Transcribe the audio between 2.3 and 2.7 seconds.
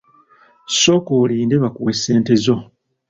zo.